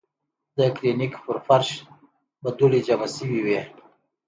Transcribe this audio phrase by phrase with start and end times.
[0.57, 1.69] د کلینک پۀ فرش
[2.41, 3.69] به دوړې جمع شوې وې ـ